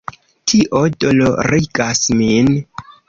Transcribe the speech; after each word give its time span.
Tio 0.53 0.79
dolorigas 1.05 2.03
min. 2.23 2.51